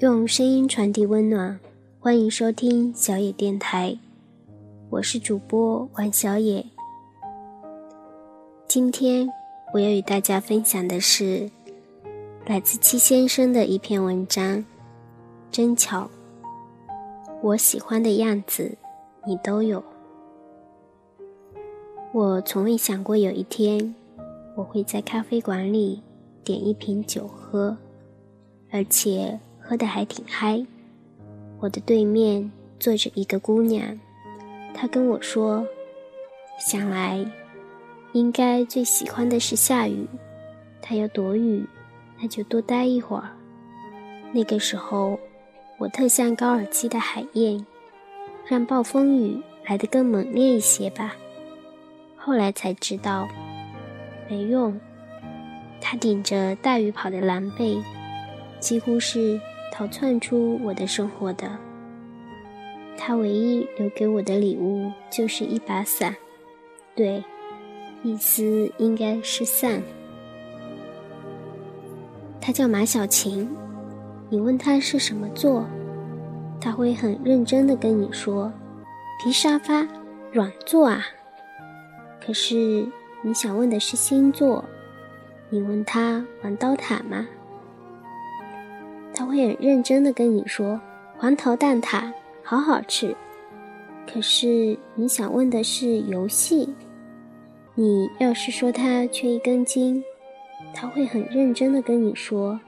[0.00, 1.58] 用声音传递温暖，
[1.98, 3.98] 欢迎收听小野电台，
[4.90, 6.64] 我是主播王小野。
[8.68, 9.28] 今天
[9.74, 11.50] 我要与大家分享的是
[12.46, 14.64] 来自七先生的一篇文章，
[15.50, 16.08] 真巧，
[17.42, 18.78] 我喜欢的样子
[19.26, 19.82] 你都有。
[22.12, 23.92] 我从未想过有一天，
[24.54, 26.00] 我会在咖啡馆里
[26.44, 27.76] 点一瓶酒喝，
[28.70, 30.64] 而且喝得还挺嗨。
[31.60, 32.50] 我的对面
[32.80, 33.82] 坐着一个姑娘，
[34.72, 35.66] 她跟我说
[36.58, 37.22] ：“想来
[38.12, 40.06] 应该最喜欢的是下雨，
[40.80, 41.66] 她要躲雨，
[42.18, 43.28] 那就多待一会儿。
[44.32, 45.20] 那个时候，
[45.76, 47.66] 我特像高尔基的海燕，
[48.46, 51.14] 让暴风雨来得更猛烈一些吧。”
[52.16, 53.28] 后来才知道，
[54.30, 54.80] 没用。
[55.78, 57.82] 他顶着大雨跑的狼狈，
[58.60, 59.38] 几乎是
[59.78, 61.48] 逃窜出我的生活的。
[62.96, 66.16] 他唯一留给我的礼物就是一把伞，
[66.96, 67.22] 对，
[68.02, 69.80] 意思应该是伞。
[72.40, 73.48] 他叫马小晴，
[74.28, 75.64] 你问他是什么座，
[76.60, 78.52] 他会很认真的跟你说：
[79.22, 79.86] 皮沙发，
[80.32, 81.06] 软座啊。
[82.20, 82.84] 可是
[83.22, 84.64] 你想问的是星座，
[85.50, 87.28] 你问他玩刀塔吗？
[89.18, 90.80] 他会很认真的跟你说
[91.16, 92.08] 黄桃蛋挞
[92.44, 93.12] 好好吃。
[94.06, 96.72] 可是你想问的是游戏，
[97.74, 100.00] 你要是说他缺一根筋，
[100.72, 102.58] 他会很认真的跟你说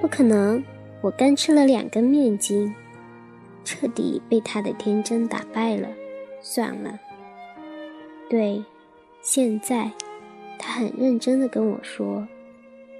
[0.00, 0.62] 不可能，
[1.00, 2.72] 我刚吃了两根面筋，
[3.64, 5.88] 彻底被他的天真打败了。
[6.40, 6.96] 算了，
[8.30, 8.62] 对。
[9.22, 9.90] 现在，
[10.56, 12.24] 他很认真的跟我说，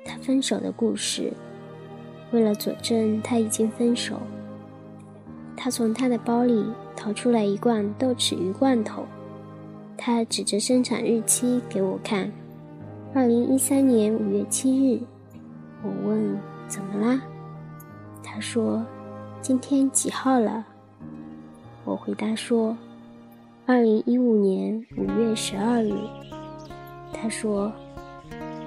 [0.05, 1.33] 他分手的故事。
[2.33, 4.21] 为了佐证他已经分手，
[5.57, 9.05] 他从他的包里掏出来一罐豆豉鱼罐头，
[9.97, 12.31] 他指着生产日期给我看，
[13.15, 15.01] 二零一三年五月七日。
[15.83, 17.23] 我问怎么啦？
[18.23, 18.85] 他说
[19.41, 20.65] 今天几号了？
[21.85, 22.77] 我回答说。
[23.69, 25.93] 二零一五年五月十二日，
[27.13, 27.73] 他说：“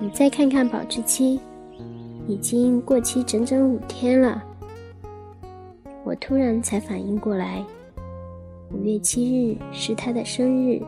[0.02, 1.40] 你再看看保质期，
[2.30, 4.44] 已经过期整整五天了。”
[6.06, 7.66] 我突然才反应过来，
[8.72, 10.80] 五月七日是她的生日，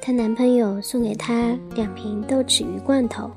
[0.00, 3.30] 她男朋友送给她两瓶豆豉鱼罐头，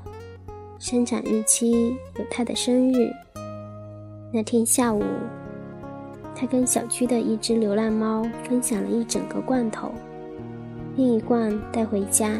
[0.80, 3.08] 生产日期有她的生日。
[4.32, 5.04] 那天下午。
[6.34, 9.90] 她跟小区的一只流浪猫分享了一整个罐头，
[10.94, 12.32] 另一罐带回家，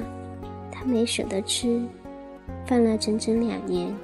[0.70, 1.82] 她没舍得吃，
[2.66, 3.94] 放了整整两年。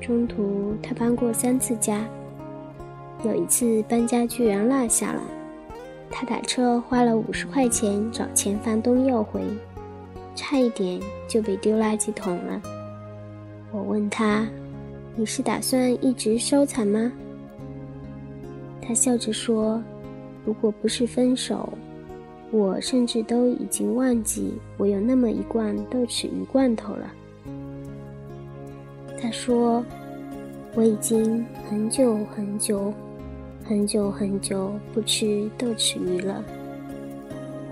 [0.00, 2.06] 中途他搬过三次家，
[3.24, 5.22] 有一次搬家居然落下了，
[6.10, 9.42] 他打车花了五十块钱找前房东要回，
[10.34, 12.60] 差一点就被丢垃圾桶了。
[13.72, 14.46] 我问他
[15.16, 17.10] ：“你是打算一直收藏吗？”
[18.80, 19.82] 他笑着说
[20.44, 21.72] ：“如果不是分手，
[22.52, 27.12] 我甚至都已经忘记我有那么一罐豆豉鱼罐头了。”
[29.26, 29.84] 他说
[30.76, 32.94] ：“我已经很久很久、
[33.64, 36.44] 很久很久不吃豆豉鱼了。”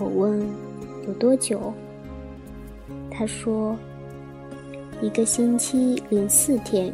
[0.01, 0.45] 我问
[1.07, 1.73] ：“有多久？”
[3.09, 3.77] 他说
[5.01, 6.93] ：“一个星期零四天，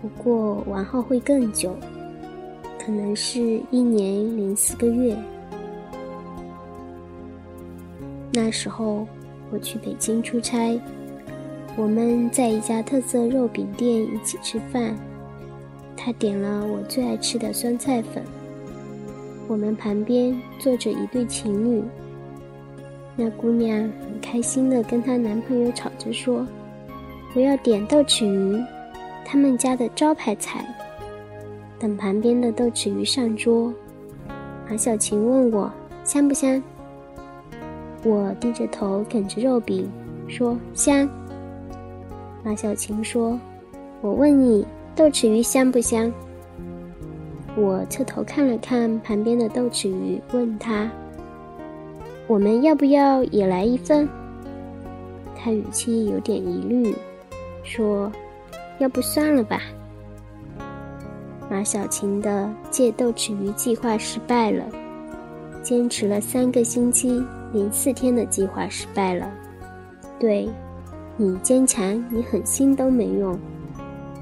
[0.00, 1.74] 不过往后会更久。”
[2.78, 5.16] 可能是一年零四个月。
[8.32, 9.08] 那时候
[9.50, 10.80] 我去北京出差，
[11.76, 14.94] 我们在一家特色肉饼店一起吃饭。
[15.96, 18.24] 他点了我最爱吃的酸菜粉。
[19.46, 21.82] 我们旁边坐着一对情侣，
[23.16, 26.46] 那姑娘很开心的跟她男朋友吵着说
[27.34, 28.62] ：“我要点豆豉鱼，
[29.24, 30.64] 他们家的招牌菜。”
[31.78, 33.72] 等旁边的豆豉鱼上桌，
[34.68, 35.70] 马小晴问我
[36.04, 36.62] 香不香。
[38.04, 39.90] 我低着头啃着肉饼，
[40.28, 41.08] 说香。
[42.42, 43.38] 马小晴说
[44.00, 44.66] ：“我问你，
[44.96, 46.10] 豆豉鱼香不香？”
[47.56, 50.90] 我侧头看了看旁边的豆豉鱼，问他
[52.26, 54.08] ：“我们要不要也来一份？”
[55.36, 56.94] 他语气有点疑虑，
[57.62, 58.10] 说
[58.78, 59.60] ：“要不算了吧。”
[61.50, 64.64] 马小晴的戒豆豉鱼计划失败了，
[65.62, 67.22] 坚持了三个星期
[67.52, 69.28] 零四天的计划失败了。
[70.18, 70.48] 对，
[71.20, 73.38] 你坚强，你狠心都没用。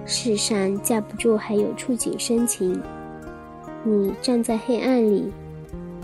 [0.04, 2.82] 世上架不住还有触景生情。
[3.84, 5.32] 你站在黑暗里，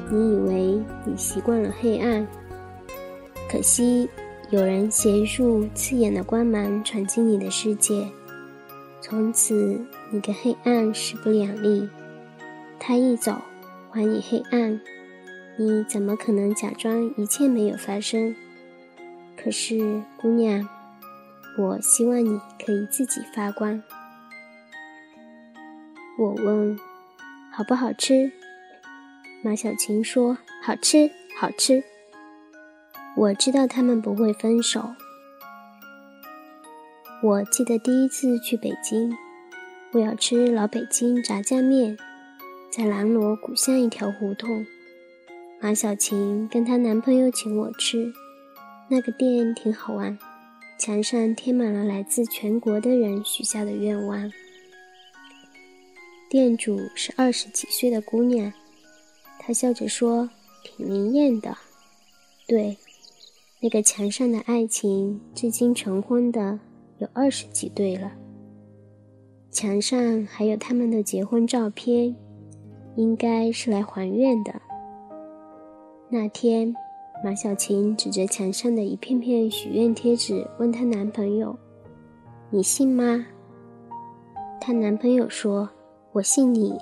[0.08, 2.24] 你以为你习惯了黑暗，
[3.50, 4.08] 可惜
[4.50, 8.06] 有人携一束刺眼的光芒闯进你的世界，
[9.00, 9.76] 从此
[10.10, 11.88] 你跟黑暗势不两立。
[12.78, 13.34] 他一走，
[13.90, 14.80] 还你黑暗，
[15.56, 18.32] 你怎么可能假装一切没有发生？
[19.36, 20.66] 可是，姑娘，
[21.56, 23.82] 我希望你可以自己发光。
[26.18, 26.78] 我问。
[27.56, 28.32] 好不好吃？
[29.40, 31.08] 马小晴说：“好吃，
[31.38, 31.84] 好吃。”
[33.16, 34.82] 我知道他们不会分手。
[37.22, 39.16] 我记得第一次去北京，
[39.92, 41.96] 我要吃老北京炸酱面，
[42.72, 44.66] 在南锣鼓巷一条胡同。
[45.60, 48.12] 马小晴跟她男朋友请我吃，
[48.88, 50.18] 那个店挺好玩，
[50.78, 54.30] 墙上贴满了来自全国的人许下的愿望。
[56.28, 58.52] 店主是二十几岁的姑娘，
[59.38, 60.28] 她笑着说
[60.64, 61.56] ：“挺灵验的。”
[62.46, 62.76] 对，
[63.60, 66.58] 那个墙上的爱情，至今成婚的
[66.98, 68.12] 有二十几对了。
[69.50, 72.14] 墙上还有他们的结婚照片，
[72.96, 74.60] 应该是来还愿的。
[76.10, 76.74] 那天，
[77.24, 81.56] 马小晴指着墙上的一片片许愿贴纸，问她男朋友
[82.52, 83.24] ：“你信吗？”
[84.60, 85.70] 她男朋友说。
[86.12, 86.78] 我信你，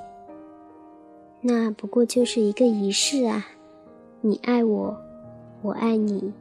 [1.41, 3.47] 那不过就是一个仪式啊！
[4.21, 4.95] 你爱我，
[5.63, 6.35] 我爱你，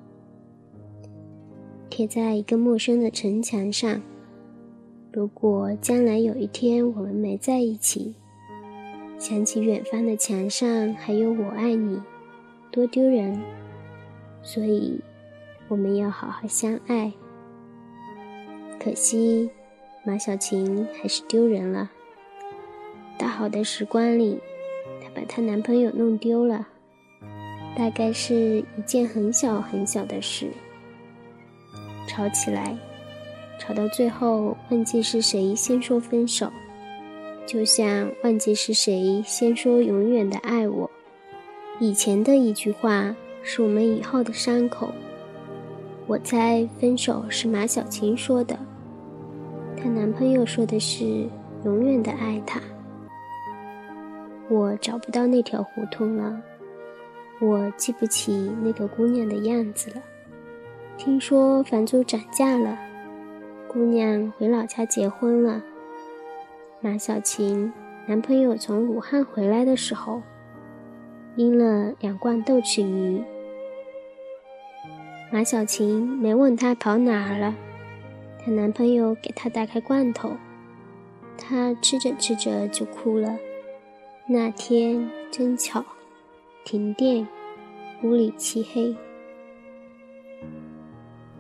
[1.90, 4.02] 贴在一个陌生的城墙上。
[5.14, 8.14] 如果将来有一天我们没在一起，
[9.18, 12.02] 想起远方的墙上还有“我爱你”，
[12.74, 13.40] 多丢人！
[14.44, 15.00] 所以
[15.68, 17.12] 我们要好好相爱。
[18.80, 19.50] 可惜
[20.04, 21.90] 马小晴还是丢人了。
[23.18, 24.40] 大好的时光里，
[25.02, 26.68] 她把她男朋友弄丢了，
[27.78, 30.48] 大概是一件很小很小的事。
[32.08, 32.76] 吵起来，
[33.60, 36.52] 吵到最后忘记是谁先说分手，
[37.46, 40.90] 就像忘记是谁先说永远的爱我。
[41.80, 44.92] 以前的一句话是我们以后的伤口。
[46.08, 48.58] 我猜分手是马小琴说的，
[49.78, 51.28] 她男朋友说的是
[51.64, 52.60] 永远的爱她。
[54.50, 56.42] 我找不到那条胡同了，
[57.40, 60.02] 我记不起那个姑娘的样子了。
[60.98, 62.78] 听说房租涨价了，
[63.68, 65.62] 姑娘回老家结婚了。
[66.82, 67.72] 马小琴
[68.06, 70.22] 男朋友从武汉回来的时候，
[71.36, 73.24] 拎了两罐豆豉鱼。
[75.32, 77.56] 马小晴没问他跑哪儿了，
[78.44, 80.32] 她男朋友给她打开罐头，
[81.38, 83.38] 她吃着吃着就哭了。
[84.28, 85.84] 那天真巧，
[86.66, 87.26] 停电，
[88.04, 88.96] 屋里漆黑。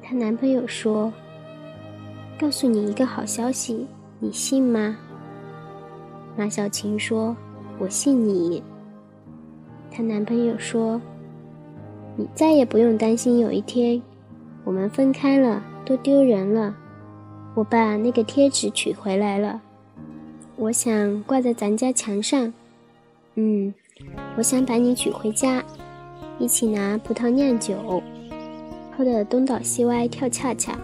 [0.01, 1.11] 她男朋友说
[2.39, 3.87] ：“告诉你一个好消息，
[4.19, 4.97] 你信吗？”
[6.37, 7.35] 马小晴说
[7.77, 8.63] ：“我信你。”
[9.91, 10.99] 她男朋友说
[12.15, 14.01] ：“你再也不用担心有一天
[14.63, 16.75] 我们分开了，多丢人了。
[17.53, 19.61] 我把那个贴纸取回来了，
[20.55, 22.53] 我想挂在咱家墙上。”
[23.35, 23.73] 嗯，
[24.37, 25.63] 我想把你娶回家，
[26.39, 28.01] 一起拿葡萄酿酒，
[28.97, 30.79] 喝得东倒西歪跳恰恰。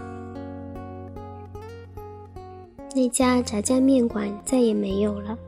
[2.94, 5.38] 那家炸酱面馆再也没有了。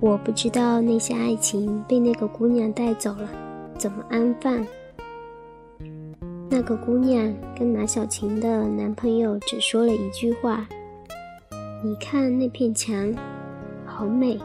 [0.00, 3.28] 我不知道那些爱情被那个姑娘带走了，
[3.76, 4.66] 怎么安放？
[6.48, 10.66] 那个姑娘跟马小晴的男朋友只说了一句话
[11.84, 13.14] ：“你看那片墙，
[13.84, 14.40] 好美。”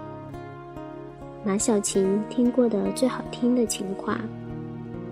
[1.45, 4.19] 马小晴听过的最好听的情话，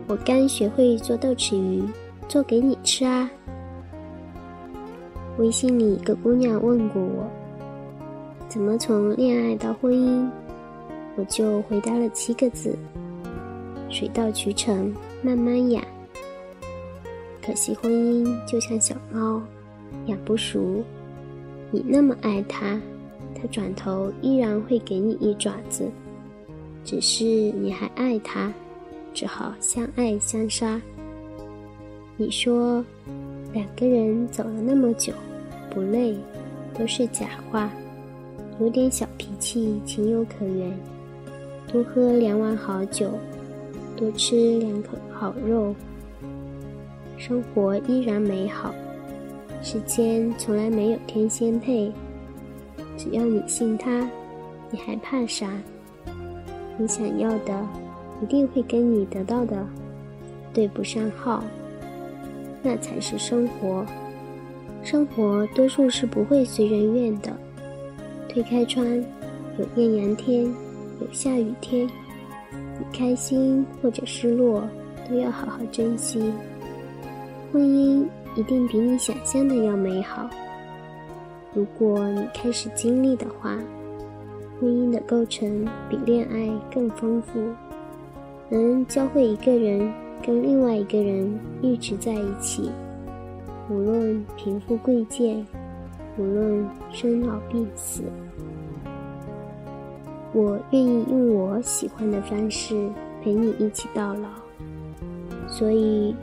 [0.10, 1.84] 我刚学会做豆豉鱼，
[2.28, 3.32] 做给你吃啊。
[5.38, 7.32] 微信里一个姑娘问过我，
[8.54, 10.30] 怎么从恋爱到婚姻，
[11.16, 12.78] 我就回答了七个字：
[13.90, 14.94] 水到渠成，
[15.24, 15.84] 慢慢养。
[17.44, 19.42] 可惜婚姻就像小猫，
[20.06, 20.84] 养不熟，
[21.72, 22.80] 你那么爱它，
[23.34, 25.90] 它转头依然会给你一爪子。
[26.86, 28.54] 只是你还爱它，
[29.16, 30.80] 只好相爱相杀。
[32.18, 32.86] 你说
[33.52, 35.12] 两个人走了那么久，
[35.72, 36.16] 不累，
[36.78, 37.68] 都是假话。
[38.60, 40.72] 有点小脾气，情有可原。
[41.72, 43.10] 多喝两碗好酒，
[43.96, 45.74] 多吃两口好肉，
[47.18, 48.74] 生活依然美好。
[49.64, 51.92] 世间从来没有天仙配，
[52.96, 54.08] 只要你信他，
[54.70, 55.50] 你还怕啥？
[56.78, 57.68] 你想要的
[58.22, 59.66] 一定会跟你得到的
[60.54, 61.44] 对不上号，
[62.62, 63.86] 那才是生活。
[64.84, 67.32] 生活多数是不会随人愿的。
[68.34, 68.84] 推开窗，
[69.60, 70.44] 有艳阳天，
[71.00, 71.86] 有下雨天，
[72.80, 74.64] 你开心或者失落，
[75.08, 76.34] 都要好好珍惜。
[77.52, 78.04] 婚姻
[78.36, 80.28] 一定比你想象的要美好。
[81.54, 83.56] 如果你开始经历的话，
[84.60, 87.40] 婚姻的构成比恋爱更丰富，
[88.50, 89.94] 能教会一个人
[90.26, 92.72] 跟另外一个人一直在一起，
[93.70, 95.46] 无论贫富贵贱，
[96.18, 98.04] 无论生老病死。
[100.34, 102.90] 我愿意用我喜欢的方式
[103.24, 104.30] 陪你一起到老，
[105.48, 106.16] 所以。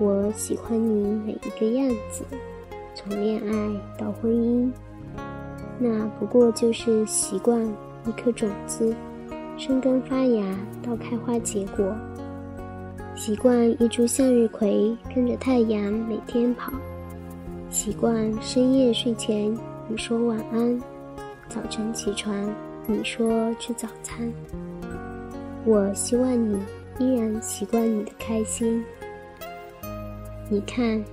[0.00, 2.24] 我喜欢你每一个样子，
[2.96, 4.68] 从恋爱到婚姻，
[5.78, 7.64] 那不过就是习惯
[8.04, 8.92] 一颗种子
[9.56, 10.44] 生根发芽
[10.82, 11.94] 到开花结果，
[13.14, 16.72] 习惯一株向日葵跟着太阳每天跑，
[17.74, 19.52] 习惯深夜睡前
[19.88, 20.80] 你说晚安，
[21.48, 22.54] 早晨起床
[22.86, 24.32] 你说吃早餐。
[25.64, 26.56] 我希望你
[27.00, 28.80] 依然习惯你的开心。
[30.48, 31.04] 你看，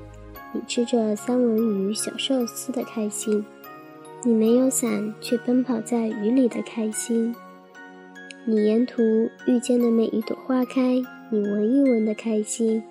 [0.53, 3.43] 你吃着三文鱼小寿司的开心，
[4.23, 7.35] 你没有伞却奔跑在雨里的开心，
[8.45, 9.01] 你沿途
[9.47, 11.01] 遇见的每一朵花开，
[11.31, 12.83] 你闻一闻的开心，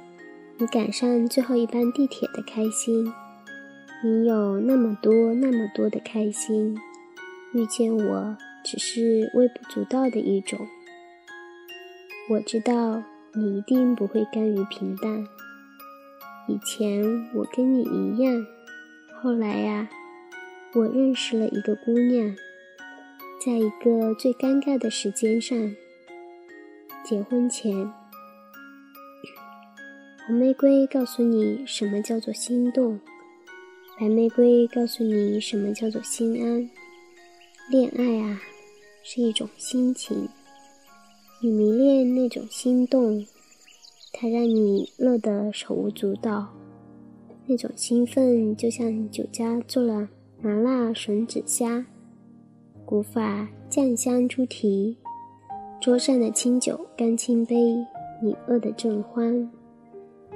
[0.59, 3.07] 你赶上最后一班地铁的开心，
[4.03, 6.75] 你有那么多那么多的开心，
[7.53, 10.59] 遇见我只是微不足道的一种。
[12.31, 13.03] 我知道
[13.35, 15.27] 你一定不会甘于平淡。
[16.49, 18.47] 以前我跟你一样，
[19.21, 19.87] 后来呀，
[20.73, 22.35] 我认识了一个姑娘，
[23.45, 25.77] 在一个最尴尬的时间上，
[27.05, 27.93] 结婚前，
[30.27, 32.99] 红玫瑰告诉你什么叫做心动，
[34.01, 36.71] 白玫瑰告诉你什么叫做心安。
[37.71, 38.41] 恋爱啊，
[39.03, 40.27] 是一种心情，
[41.43, 43.23] 你迷恋那种心动。
[44.11, 46.49] 它让你乐得手舞足蹈，
[47.45, 50.09] 那种兴奋就像酒家做了
[50.41, 51.85] 麻辣吮指虾，
[52.87, 54.97] 古法酱香猪蹄，
[55.79, 57.55] 桌上的清酒干青杯，
[58.23, 59.47] 你饿得正欢。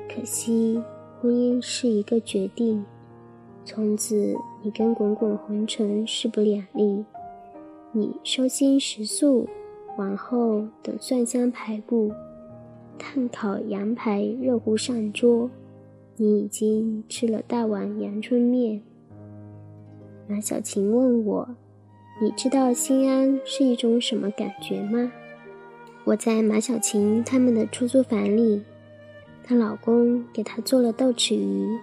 [0.06, 0.78] 可惜
[1.18, 2.84] 婚姻是一个决定，
[3.64, 7.04] 从此你跟滚滚红尘势不两立。
[7.92, 9.48] 你收心食素，
[9.96, 12.12] 往后等蒜香排骨。
[12.98, 15.50] 炭烤羊排热乎上桌，
[16.16, 18.82] 你已经吃了大碗阳春面。
[20.28, 21.56] 马小晴问我
[22.22, 25.12] ：“你知道心安是一种什么感觉吗？”
[26.04, 28.62] 我在马小晴他们的出租房里，
[29.42, 31.78] 她老公给她做了豆豉鱼，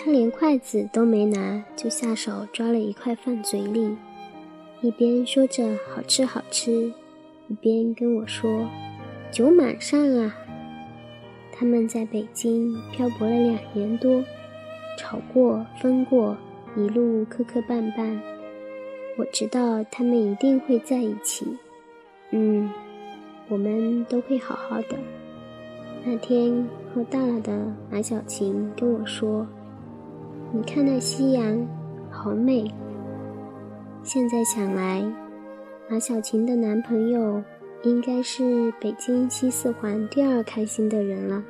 [0.00, 3.96] 他连筷子都没拿，就下手抓了一块放嘴里，
[4.80, 6.92] 一边说着“好吃好吃”，
[7.48, 8.64] 一边跟我说。
[9.32, 10.36] 酒满上啊！
[11.52, 14.22] 他们在北京漂泊了两年多，
[14.96, 16.36] 吵过分过，
[16.76, 18.18] 一路磕磕绊绊。
[19.16, 21.58] 我知道他们一定会在一起。
[22.30, 22.70] 嗯，
[23.48, 24.96] 我们都会好好的。
[26.04, 26.64] 那天
[26.94, 29.44] 喝大了的马小晴跟我说
[30.52, 31.66] ：“你看那夕阳，
[32.10, 32.70] 好美。”
[34.02, 35.04] 现在想来，
[35.90, 37.42] 马小晴的男朋友。
[37.84, 41.44] 应该是北京西四环第二开心的人了。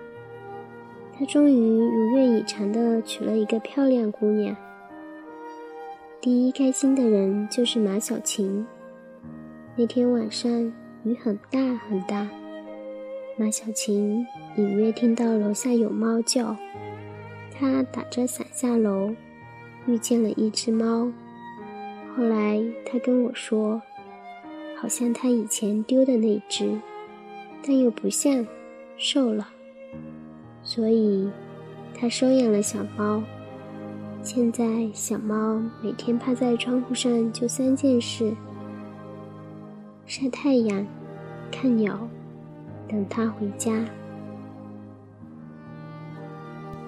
[1.16, 4.54] 他终于如愿以偿地娶了一个漂亮姑娘。
[6.20, 8.66] 第一开心的人就是马小晴。
[9.74, 10.70] 那天晚上
[11.02, 12.28] 雨很大很大，
[13.38, 14.26] 马小晴
[14.58, 16.54] 隐约听到楼下有猫叫，
[17.58, 19.14] 他打着伞下楼，
[19.86, 21.10] 遇见了一只猫。
[22.14, 23.82] 后来他跟我说。
[24.80, 26.78] 好像他以前丢的那只，
[27.66, 28.46] 但又不像，
[28.96, 29.48] 瘦了。
[30.62, 31.28] 所以，
[31.92, 33.20] 他收养了小猫。
[34.22, 38.32] 现在，小猫每天趴在窗户上就三件事：
[40.06, 40.86] 晒太阳、
[41.50, 42.08] 看鸟、
[42.86, 43.84] 等他回家。